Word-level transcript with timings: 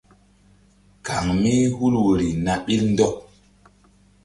Kan 1.05 1.25
mí 1.41 1.53
hul 1.75 1.93
woyri 2.03 2.29
na 2.43 2.53
ɓil 2.65 2.83
ndɔk. 2.91 3.15